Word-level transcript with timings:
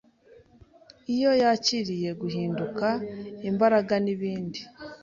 Iyo 1.13 1.31
yakiriye 1.41 2.09
guhinduka, 2.21 2.87
imbaraga 3.49 3.93
n’ibindi, 4.05 4.59